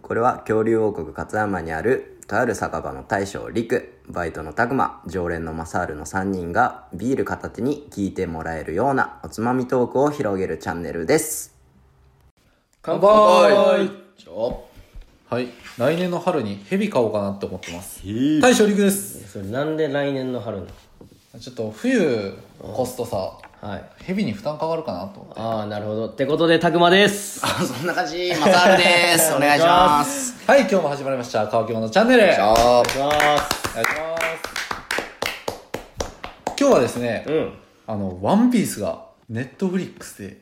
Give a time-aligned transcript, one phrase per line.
[0.00, 11.54] これは恐竜王国勝山にあるとある酒場の大将陸バイトの拓磨常連のマサールの3人がビール片手に聞いてもらえるようなおつまみトークを広げるチャンネルです。
[12.80, 13.08] 乾杯。
[15.28, 15.48] はい。
[15.78, 18.00] 来年の春にヘビ買おうかなって思ってます。
[18.40, 19.30] 大将陸です。
[19.30, 20.64] それなんで来年の春な
[21.34, 21.40] の？
[21.40, 23.84] ちょっと冬越すとさはい。
[24.02, 25.40] ヘビに負担かかるかなと思って。
[25.40, 26.08] ああなるほど。
[26.08, 27.40] ってことでたくまです。
[27.44, 28.34] あそんな感じ。
[28.40, 29.32] マサールです。
[29.36, 30.34] お願いします。
[30.48, 31.46] はい今日も始まりました。
[31.46, 32.24] 乾き物チャンネル。
[32.24, 33.18] お願いしあお願いします。
[33.18, 33.92] ます
[36.58, 37.52] 今日はですね、うん。
[37.86, 40.38] あの「ワンピースがネットフリックスで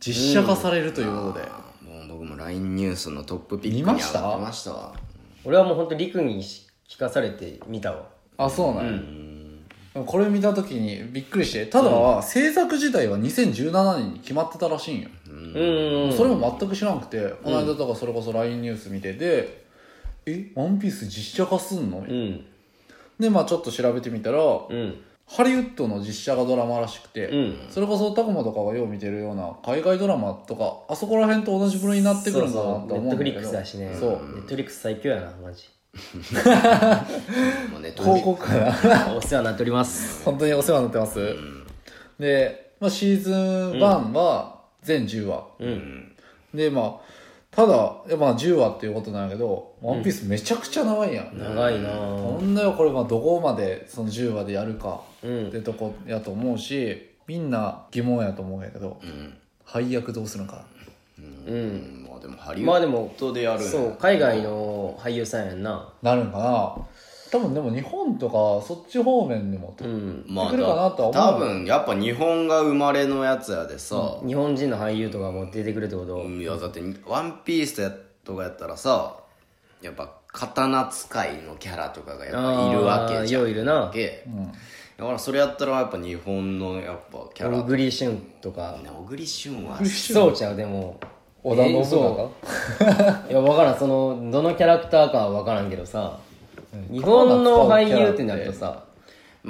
[0.00, 1.46] 実写化されるということで、
[1.82, 4.72] もう僕も LINE ニュースのトップピックに上がってました。
[4.72, 4.94] わ
[5.44, 8.06] 俺はもう本当リクに聞かされて見たわ。
[8.38, 9.27] あそうなんや、でも
[9.94, 15.30] これ見た時にびっくりしてただ、制作自体は2017年に決まってたらしいんよ、う
[16.10, 16.12] ん。
[16.16, 19.64] それも全く知らなくてこの間とかそれこそ LINE ニュース見てて
[20.26, 22.44] 「えワンピース実写化すんの?」うん。
[23.18, 24.94] でまあちょっと調べてみたら、うん。
[25.26, 27.56] ハリウッドの実写化ドラマらしくて、うん。
[27.68, 33.02] それこそタコマとかがよう見てるような海外ドラマとかあそこら辺と同じ部類になってくるんだなと思うんだけど。
[33.02, 33.96] ネットフリックスだしね。
[33.98, 34.10] そう。
[34.10, 35.68] ネットフリックス最強やなマジ
[37.72, 40.24] もうね広告かなお世話になっております。
[40.24, 41.36] 本当にお世話になってます、
[42.18, 43.34] で、まあ、シーズン
[43.72, 43.78] 1
[44.12, 46.12] は全10話、うん。
[46.54, 47.18] でまあ
[47.50, 47.74] ただ、
[48.16, 51.36] まあ10話っていうことなんやけど、ワンピースめちゃくちゃ長いやん。
[51.36, 51.88] 長いな。
[51.88, 55.48] ほんだよ、これまあどこまでその10話でやるかうん。
[55.48, 59.34] ってとこやと思うし、みんな疑問やと思うんやけど、うん。
[59.64, 60.66] 配役どうするのか。
[61.18, 61.97] うん。
[61.97, 65.92] まあでもハリウまあでもッドでやるそう海外の俳優さんやんな。
[66.02, 66.76] なるんかな。
[67.30, 70.24] 多分でも日本とかそっち方面にもと、うん。
[70.26, 71.12] まあ来るかなとは思う。
[71.12, 76.24] 多分やっぱ日本が生まれのやつやでさ、日本人の俳優とかも出てくるってこと？
[76.24, 77.92] いやだって「ワンピースや
[78.24, 79.16] とかやったらさ
[79.82, 83.50] やっぱ刀使いのキャラとかがやっぱいるわけじゃん。
[83.50, 83.90] いるな。
[83.92, 84.24] け。
[84.96, 87.58] だからそれやったらやっぱ日本のやっぱキャラ。
[87.58, 88.78] 小栗旬とか。
[88.84, 90.98] 小栗旬はそうちゃうでも
[91.42, 93.78] 織田信えー長 いや分からん。
[93.78, 96.18] そのどのキャラクターかは分からんけどさ
[96.90, 98.82] 日本の俳優ってなるとさ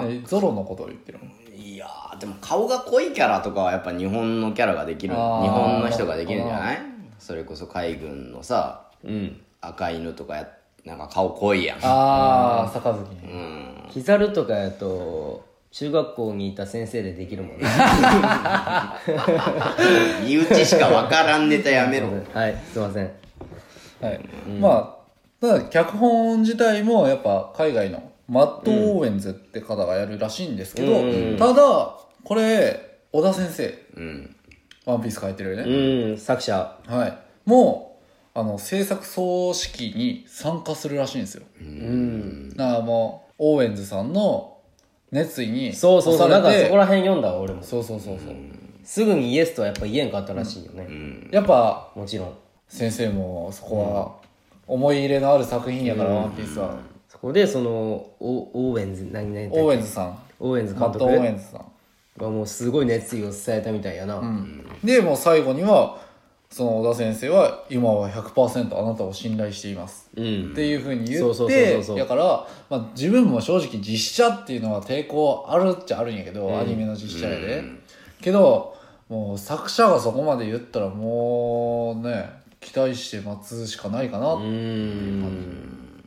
[0.00, 1.25] えゾロのことを言ってるの
[1.56, 5.48] いやーでも顔が濃いキャラとかはやっぱ日本のキャラができる日あー。
[5.50, 6.78] 本の人ができるんじゃない？
[7.19, 9.41] それこそ海軍のさうん。
[9.60, 10.48] 赤犬とかや
[10.84, 11.78] なんか顔濃いやん。
[11.82, 12.93] ああ杯。
[12.93, 13.84] うん。
[13.91, 15.43] キザルとかやと
[15.78, 17.65] 中学校にいた先生でできるもんね。
[20.27, 22.09] 身内しか分からんネタやめろ。
[22.34, 23.09] はいすいません。
[24.00, 24.21] はい、
[24.59, 24.99] まあ
[25.41, 30.94] ただ脚本自体もやっぱ海外のマット・オーウェンズって方がやるらしいんですけど、
[31.39, 34.34] ただこれ小田先生うん。
[34.84, 36.77] ワンピース書いてるよね、うん作者。
[36.87, 37.16] はい。
[37.45, 38.00] も
[38.34, 41.45] うあの制作総指揮に参加するらしいんですよ。
[41.60, 42.56] うん。
[42.56, 44.57] だからもうオーウェンズさんの
[45.10, 46.28] 熱意にそうそうそう。
[46.28, 47.62] なんかそこら辺読んだわ俺も。
[47.62, 48.34] そうそうそうそう、
[48.84, 50.86] すぐにイエスとはやっぱ言えんかったらしいよね。
[51.30, 52.34] やっぱもちろん。
[52.69, 54.28] 先生もそこは
[54.66, 56.76] 思い入れのある作品やから、ワンピースは、
[57.08, 60.18] そこでそのオオーウェンズ何々オーウェンズさん。
[60.38, 61.64] オーウェンズ監マット・オーウェ督ンズさん。
[62.18, 64.20] がもうすごい熱意を伝えたみたいやな、
[64.82, 65.98] でもう最後には
[66.50, 70.10] その小田先生は今は100%あなたを信頼しています。
[70.16, 70.53] うん。
[70.53, 71.97] っていうふうに言そうそうっそうそうそう。
[71.97, 77.62] てだから、まあ、自分も正直実写っていうのは抵抗あるっちゃあるんやけど、アニメの実写やで、
[78.20, 78.76] けど
[79.09, 85.98] もう作者がそこまで言ったらもうね期待して待つしかないかな、うーん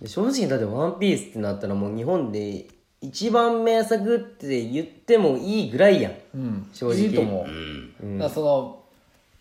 [0.00, 2.66] で正直だって「ワンピースってなったらもう日本で
[3.00, 6.12] 一番名作って言ってもいいぐらいやん。
[6.34, 6.70] うん。
[6.72, 6.98] 正直。
[6.98, 8.18] いいと思う、うん。
[8.18, 8.83] だからその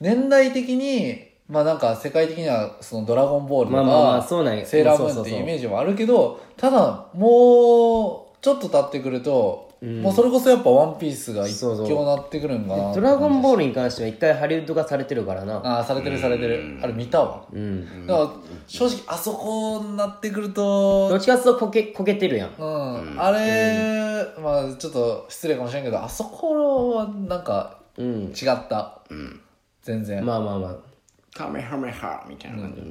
[0.04, 4.66] 年代的にまあなんか世界的にはそのドラゴンボールとか、まあまあまあそうなんや。
[4.66, 11.88] セーラームーンっていうイメージもあるけどただもうちょっと経ってくると、もうそれこそやっぱワンピースが一そうそう。
[11.88, 12.94] 強なってくるんかな。
[12.94, 15.56] ドラゴンボールに関しては一回ハリウッド化されてるからな。
[15.58, 16.80] ああされてるされてる。
[16.82, 17.46] あれ見たわ。
[17.54, 18.06] うん。
[18.06, 18.30] だから
[18.68, 22.50] 正直あそこになってくるとどっちかっていうとこけこけてるやん。
[22.58, 28.24] うん、あれ、まあちょっと失礼かもしれんけどあそこはなんかうん。
[28.32, 29.40] 違った、ん
[29.84, 30.76] 全然、まあまあまあ。
[31.34, 32.82] カメハメハみたいな感じ、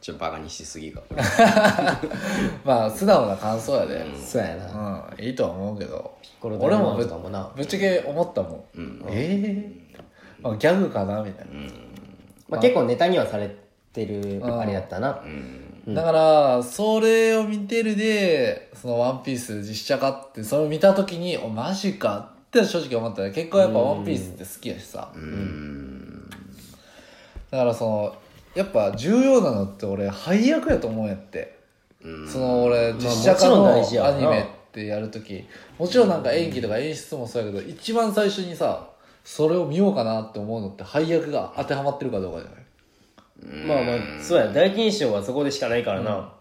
[0.00, 1.02] ちょっとバカにしすぎか。
[2.64, 5.08] まあ素直な感想やで、そうやな。
[5.18, 6.18] うん、いいとは思うけど。
[6.40, 9.88] 俺もぶっちゃけ思ったもん、ええ
[10.40, 11.52] まあ、ギャグかなみたいな、
[12.48, 13.56] まあ結構ネタにはされ
[13.92, 15.20] てるあれやったな。
[15.88, 25.10] だからそれを見てるでその「ワンピース実写化ってそれを見た時におマジかって正直思ったね結構やっぱ「ワンピースって好きやしさ、
[27.50, 28.16] だからその
[28.54, 31.58] やっぱ重要なのって俺配役やと思うんやって、
[32.02, 32.28] うん。
[32.28, 35.44] その俺まあ実写化のアニメってやるとき
[35.78, 38.88] もちろんなんか演技とか演出もそうやけど一番最初にさ
[39.24, 43.66] それを見ようかなって思うのって配役が当てはまってるかどうかじゃない？
[43.66, 44.52] まあまあそうや。
[44.52, 46.32] 第一印象はそこでしかないからな、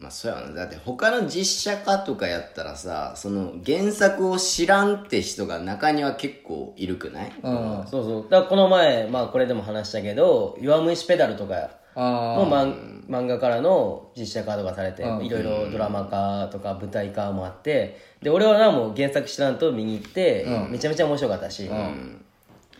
[0.00, 0.52] まあそうやな。
[0.54, 7.32] だって他の実写化とかやったらさその原作を知らんって人が中には結構いるくない？
[7.42, 7.84] うん。
[7.86, 8.22] そうそう。
[8.30, 12.00] だからこの前まあこれでも話したけど「弱虫ペダル」とかあ
[12.38, 21.68] も漫漫画からの実写化とかされていろいろドラマ化とか舞台化もあってで俺はなもう原作知らんと見に行って、めちゃめちゃ面白かったし、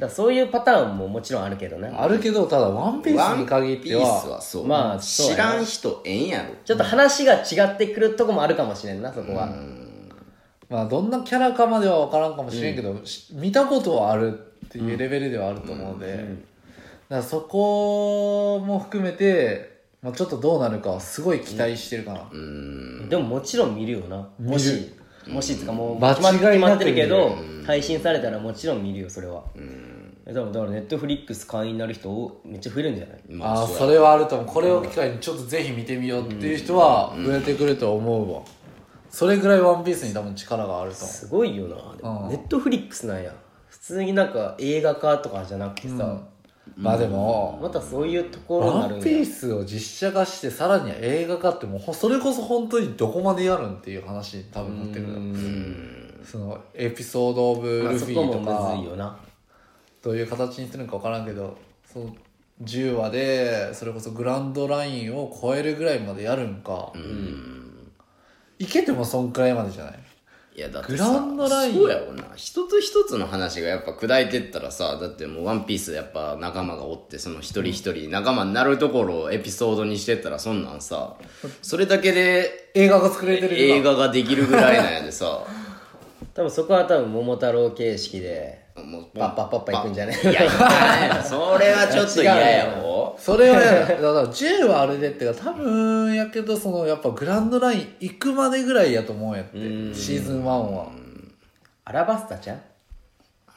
[0.00, 1.92] だそういうパターンももちろんあるけどね。
[1.94, 4.66] ああるけどただワンピースに限ってワンピースははそう。
[4.66, 6.54] まあ知らん人ええんやろ。
[6.64, 9.54] ちょっと話が違ってくるとこもあるかもしれんなそこは、
[10.68, 16.26] まあどんなキャラかまでは分からんかもしれんけど、し見たことはあるっていうレベルではあると思うので、だか
[17.08, 22.30] らそこも含めて、まあ、ちょっとどうなるかはすごい期待してるかな、
[23.08, 24.28] でももちろん見るよな。
[24.40, 24.94] もし
[25.28, 27.36] もしつかもう間決ま決まってるけど。
[27.66, 29.44] 配信されたらもちろん見るよそれは。
[30.26, 33.18] え多分だからネットフリックス会員になる人めっちゃ増えるんじゃない？
[33.42, 34.46] ああそれはあると思う。
[34.46, 38.42] これを機会にちょっとぜひ見てみようっていう人は増えてくると思うわ、
[39.10, 41.08] それぐらいワンピースに多分力があると思う。
[41.08, 41.76] すごいよな。
[41.96, 43.32] でもネットフリックスなんや。
[43.68, 46.22] 普通になんか映画化とかじゃなくてさ、
[46.76, 49.04] まあでも、またそういうところになワンるんや。
[49.04, 56.24] ピースを実写化してさらには映画化ってもうほそれこそ本当にどこまでやるんっていう話に多分なってくる。
[56.24, 59.18] そのエピソード・オブ・まあルフィとかむずいよな。
[60.02, 62.14] どういう形にするのか分からんけどその
[62.62, 66.92] 10話でそれこそグランドラインを超えるぐらいまでやるんか、
[68.58, 69.98] いけてもそんくらいまでじゃない？
[70.60, 71.74] いやだってグランドライン。
[71.74, 72.22] そうやろな。
[72.36, 81.14] 一つ一つの話がやっぱ砕いてったらさだってもうワンピースやっぱ仲間がおってその一人一人仲間になるところをエピソードにしてったらそんなんさ
[81.62, 85.44] それだけで映画が作れてる映画ができるぐらいなんやでさ。
[86.34, 99.56] 多分そこは多分桃太郎形式でもうパッパッパッパいくんじゃないいやいやそれはちょっと嫌やろ それはやだだから10はあれでってか多分やけどそのやっぱグランドライン行くまでぐらいやと思うんやって。
[99.94, 100.86] シーズン1は。
[101.84, 102.60] アラバスタちゃん？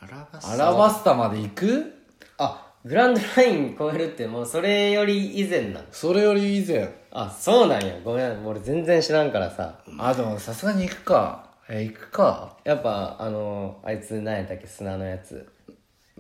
[0.02, 1.94] アラバスアラバスタまで行く？
[2.38, 6.94] あグランドライン超えるってもうそれより以前なのそれより以前。
[7.12, 7.94] あそうなんや。
[8.04, 9.76] ごめん俺全然知らんからさ。
[10.00, 12.58] あでもさすがに行くかえ行くか？
[12.64, 15.48] やっぱあのあいつ何やったっけ砂のやつ。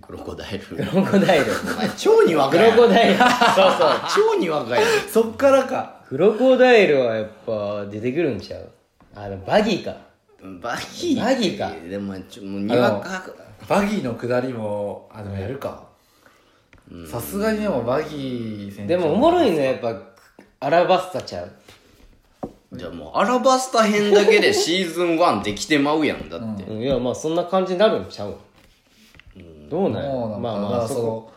[0.01, 0.65] クロコダイル。
[0.65, 1.45] クロコダイル。
[1.51, 3.15] お前超に若クいロコダイル。
[3.17, 3.89] そうそう。
[4.33, 6.01] 超に若いそっからか。
[6.07, 8.69] クロコダイルはやっぱ出てくるんちゃう？
[9.15, 9.95] あでもバギーか。
[10.61, 11.23] バギー。
[11.23, 11.71] バギーか。
[11.89, 13.23] でもちょもうにわか。
[13.67, 15.83] バギーの下りもあでもやるか。
[17.09, 19.95] さすがにでもバギー船長でもおもろいねやっぱ
[20.59, 21.51] アラバスタちゃう
[22.75, 26.81] じゃあもうアラバスタ編だけでシーズン1できてまうやんだって、うん。
[26.81, 28.35] いやまあそんな感じになるんちゃう？
[29.69, 30.09] どうなんや？
[30.09, 31.31] もうなんかまあだからそまあそこ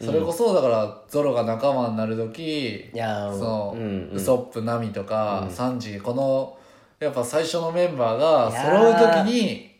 [0.00, 6.58] のそれこそだからゾロが仲間になる時いやーその、うんウソップナミとか、サンジこの
[6.98, 9.71] やっぱ最初のメンバーがいや揃うー時に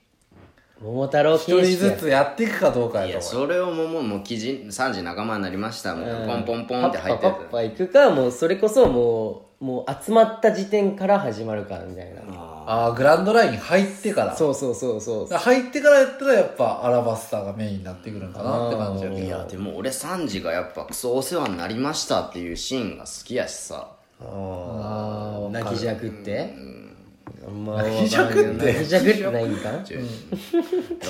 [0.82, 3.48] 桃太郎一人ずつやっていくかどうかいややと思う。
[3.48, 12.22] それをもうもうもう記事3時仲間になりましたもうポンポンポンって入ってパッパパッパ行くかもうそれこそもうもう集まった時点から始まるかみたいな。
[12.64, 14.36] ああグランドライン入ってから。
[14.36, 19.22] そうそうそうそう入ってからやったらやっぱアラバスタがメインになってくるんかなって感じやけど。
[19.22, 23.88] いやでも俺3時がやっぱクソお世話になりましたっていうシーンが好きやしさ。
[24.20, 26.54] ああ泣きじゃくって？
[26.56, 26.91] ま
[27.44, 29.84] あ泣きじゃくって泣きじゃくってないんかだか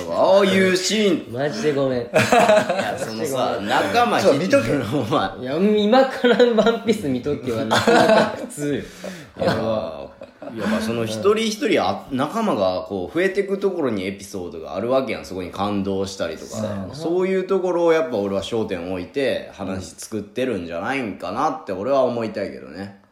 [0.09, 1.33] らああいうシーン。
[1.33, 2.01] マジでごめん。
[2.01, 4.71] いやそのさ仲間見とけ。
[4.73, 8.81] お前いや今からワンピース見とけはなかなか普通よ。
[8.81, 10.09] いや
[10.55, 15.25] いやその一人一人あ仲間がこう増えていくところにエピソードがあるわけやん。
[15.25, 16.87] そこに感動したりとか。
[16.93, 23.02] そういうところをやっぱ俺は焦点を置いて話作ってるんじゃないんかなって俺は思いたいけどね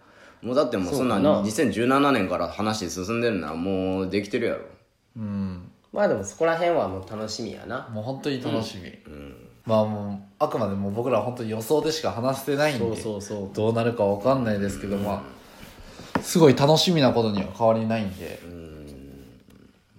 [0.42, 1.44] もうだってもうそんなそうかな。
[1.44, 4.62] 2017年から話進んでるならもうできてるやろ。
[5.18, 5.72] うん。
[5.94, 7.88] まあでもそこら辺はもう楽しみやな。
[7.92, 8.92] もう本当に楽しみ、
[9.66, 13.50] まあもうあくまでも僕らは本当に予想でしか話してないんでそうそうそう。
[13.54, 15.24] どうなるかわかんないですけど、ま
[16.16, 18.40] あすごい楽しみなことには変わりないんで、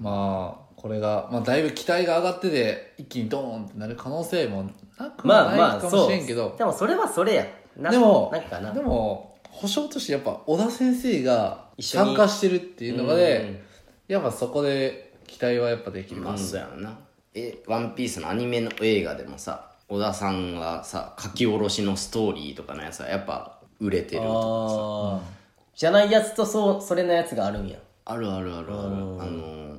[0.00, 4.68] まあこれが、まあ、だいぶ期待が上がってて一気にドーンってなる可能性も
[4.98, 6.06] なくまはないかもあまあそう。
[6.06, 7.46] しれんけど、でもそれはそれや。
[7.76, 8.72] なでもなんかな。
[8.72, 13.20] でも保証としてやっぱ小田先生が参加してるっていうのがうん。
[13.20, 13.62] で
[14.08, 16.98] やっぱそこで期待はやっぱできる、まあそうやろな。
[17.34, 25.32] え「ワンピースのアニメの映画でもさ小田さんがさ書き下ろしのストーリーとかのやつはやっぱ売れてるとかさ。
[25.74, 27.78] じゃないやつとそうそれのやつがあるんや。
[28.04, 28.88] あるあるあるある。
[28.88, 29.78] あの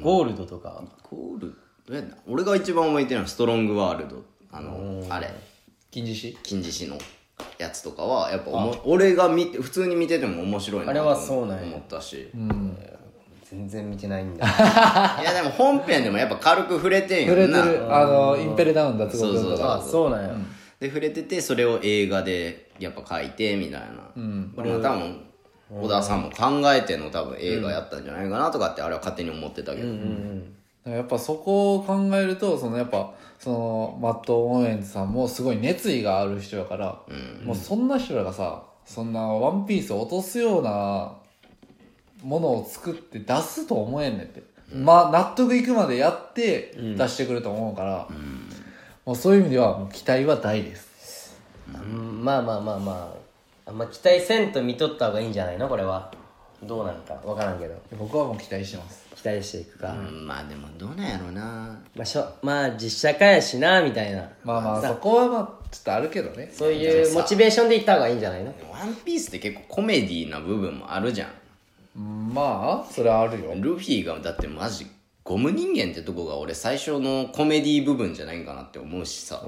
[0.00, 0.82] ゴールドとか。
[1.10, 1.54] ゴール
[1.86, 4.24] どうやった俺が一番覚えてるのはストロングワールド。
[4.50, 5.28] あのあれ。
[5.90, 6.38] 金獅子？
[6.42, 6.98] 金獅子の
[7.58, 11.64] やつとかはやっぱおも俺が見て普通に見てても面白いなあれはそうなんや。
[11.64, 12.28] 思ったし、
[13.44, 14.46] 全然見てないんだ。
[15.20, 17.94] いやでも本編でもやっぱ軽く触れてん触れてる。
[17.94, 20.10] あのインペルダウン脱獄とそうそうそうそう。
[20.10, 20.34] なんや。
[20.80, 23.88] で触れててそれを映画でやっぱ書いてみたいな、
[24.56, 25.20] これも多分
[25.70, 29.88] 小田さんも考えての多分映画やったんじゃないかなとかってあれは勝手に思ってたけど、
[30.84, 37.00] やっぱそこを考えるとそのやっぱそのマット・オーエンズさんもすごい熱意がある人やから、
[37.44, 41.14] もうそんな人らがさそんなワンピースを落とすような
[42.22, 44.42] ものを作って出すと思えんねんって、
[44.74, 48.08] まあ納得いくまでやって出してくると思うから、
[49.04, 51.36] もうそういう意味では期待は大です。
[51.74, 52.24] うん。
[52.24, 53.14] まあまあまあま
[53.66, 55.68] ああんま期待せんと見とった方がいいんじゃないの？
[55.68, 56.12] これは
[56.64, 57.74] どうなんか分からんけど。
[57.98, 59.02] 僕はもう期待してます。
[59.14, 61.78] 期待していくか、うんまあでもどうなんやろうな。
[61.94, 64.28] まあ、しょまあ実写化やしなみたいな。
[64.44, 66.50] まあまあそこはまあちょっとあるけどね。
[66.52, 68.52] そういうモチベーションでいった方がいいんじゃないの？
[68.70, 71.30] ワンピースって結構コメディな部分もあるじゃん。
[71.96, 73.52] うんまあそれはあるよ。
[73.56, 74.86] ルフィがだってマジ
[75.24, 79.40] ゴム人間ってとこが俺最初のコメディ部分じゃないんかなって思うしさ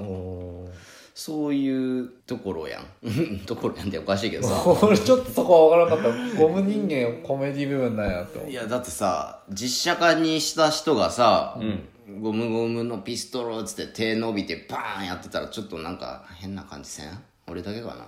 [1.17, 2.83] そういうところやん。
[3.47, 4.61] ところやんっておかしいけどさ。
[4.83, 6.37] 俺ちょっとそこは分からなかった。
[6.37, 8.45] ゴム人間コメディ部分なんやと。
[8.49, 11.57] いやだってさ実写化にした人がさ、
[12.21, 17.17] ゴムゴムのピストルっつって手伸びてバーンやってたらちょっとなんか変な感じせん？
[17.47, 18.05] 俺だけかな。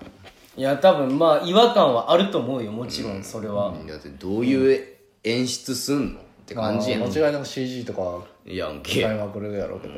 [0.57, 4.83] いや多分まあ違和感はあると思うよもちろんそれは、だってどういう
[5.23, 6.99] 演出すんのって感じやん。
[6.99, 9.93] まあ間違いなく CG とかやんけ使いまくるやろうけど、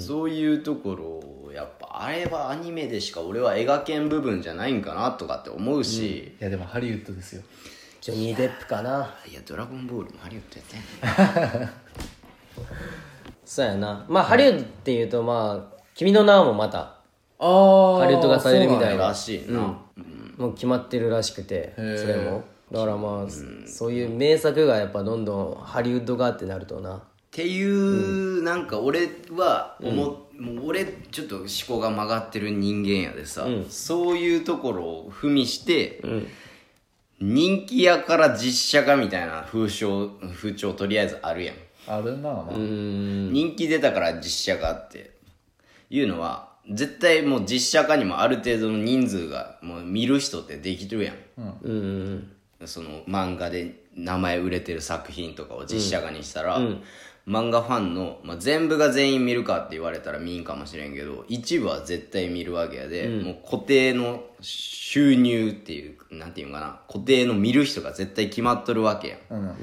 [0.00, 7.42] そういうところをやっぱあれはアニメでしか俺は描けん部分じゃないんかなとかって思うし、いやでもハリウッドですよ。
[8.00, 9.14] ジョニー・デップかな。
[9.30, 10.62] いやドラゴンボールもハリウッドや
[11.06, 11.70] ったやん。
[13.44, 14.04] そうやな。
[14.08, 16.96] まあハリウッドっていうとまあ「君の名は」もまたあ
[17.38, 19.08] あハリウッド化されるみたいな。
[19.08, 19.60] らしいな、
[20.36, 22.42] もう決まってるらしくてそれも。
[22.72, 23.30] だからまあ、
[23.68, 27.00] そういう名作がやっぱどんどんハリウッド化ってなるとな
[27.34, 29.92] っていう、なんか俺は思、
[30.38, 36.00] もう俺ちょっと思考が曲がってる人間やでさ、そういうところを踏みして、
[37.20, 41.56] 人気やから実写化みたいな風潮風潮とりあえずあるやん。
[41.88, 45.12] あるな、まあ人気出たから実写化って。
[45.90, 51.16] いうのは絶対もう実写化にもある程度の人数がもう見る人ってできてるやん、
[51.62, 52.32] うん。
[52.64, 56.60] その漫画で名前売れてる作品とかを実写化にしたら、
[57.26, 69.54] 漫画ファンの、まあ、全部が全員見るかって言われたら見んかもしれんけど一部は絶対見るわけやで、もう固定の収入っていうなんていうのかな固定の見る人が絶対決まっとるわけやん、うん。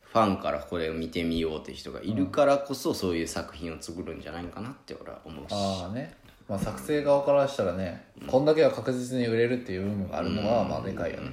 [0.00, 5.52] ファンからこれを見てみようって人がいるからこそそういう作品を作るんじゃないかなって俺は思うし。
[5.52, 6.14] ああね。
[6.48, 11.30] まあ作成側からしたらね、こんだけは確実に売れるっていう部分があるのはまあでかいよね、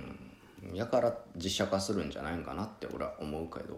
[0.74, 3.78] やから実写化するんじゃないかなって俺は思うけど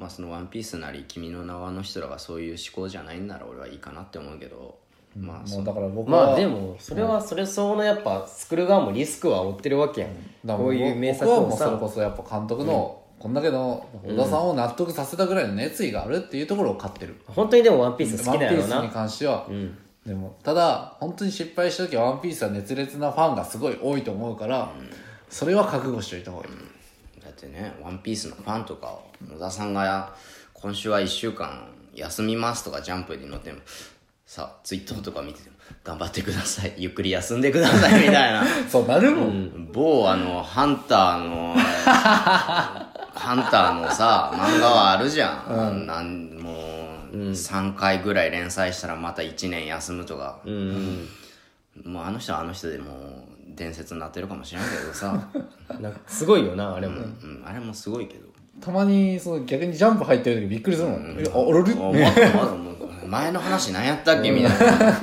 [0.00, 4.78] まあその「ワンピースなり「君の名は」の人らがそういう思考じゃないんなら俺はいいかなって思うけど
[5.14, 10.10] まあもうだから僕はまあでもそれはそれ相応のやっぱ作る側もリスクは負ってるわけやん、
[10.44, 19.48] だからこういう名作を僕はもうそれさこそやっぱ監督の、こんだけの小田さんを納得させたぐらいの熱意があるっていうところを買ってる、本当にでもワンピース好ワンピースにきな関しては、
[20.06, 24.70] でもただ本当に失敗した時はワンピースは熱烈なファンがすごい多いと思うから、
[25.28, 26.60] それは覚悟しておいた方がいい、だ
[27.46, 30.12] ってね「ワンピースのファンとかを野田さんが
[30.52, 33.60] 今週は1週間休みますとかジャンプに載っても
[34.26, 36.74] さツイッターとか見てても頑張ってください。
[36.78, 38.44] ゆっくり休んでくださいみたいな。
[38.68, 55.28] そうなるもん、某あのハンターの ハンターのさ漫画はあるじゃん、なんもう、3回ぐらい連載したらまた1年休むとか、もうあの人はあの人でもう伝説になってるかもしれんけどさ、
[55.80, 58.30] なんかすごいよなあれも、うん、あれもすごいけど。
[58.58, 61.62] たまにその逆にジャンプ入ってる時びっくりするもん、えああれ？
[61.62, 62.72] れあまだまだも
[63.04, 65.00] う前の話何やったっけみたいな。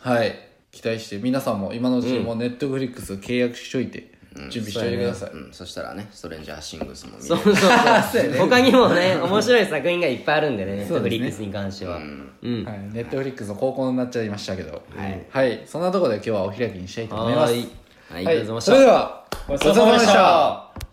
[0.00, 0.48] はい。
[0.70, 4.12] 期待して皆さんも今のうちにもうネットフリックス契約しといて
[4.50, 7.26] 準備しておいてください、うん、そしたらねストレンジャーシングスも見れる。
[7.28, 8.32] そうそうそう。
[8.38, 11.02] 他にもね面白い作品がいっぱいあるんでねネッそうですね。
[11.02, 11.96] トフリックスに関しては。
[11.96, 14.82] うん、はい、ネットフリックスの広告になっちゃいましたけど。
[15.30, 17.52] はい、そんなところで今日はお開きにしたいと思います。
[17.52, 17.68] はーい。
[18.10, 18.24] はい。
[18.24, 18.34] はい。
[18.34, 20.87] ありがとうございましたそれではごちそうさまでした